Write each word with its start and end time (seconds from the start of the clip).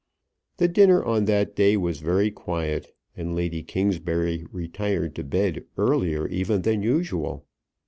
The 0.57 0.67
dinner 0.67 1.05
on 1.05 1.25
that 1.25 1.55
day 1.55 1.77
was 1.77 1.99
very 1.99 2.31
quiet, 2.31 2.91
and 3.15 3.35
Lady 3.35 3.61
Kingsbury 3.61 4.47
retired 4.51 5.13
to 5.13 5.23
bed 5.23 5.63
earlier 5.77 6.27
even 6.27 6.63
than 6.63 6.81
usual. 6.81 7.45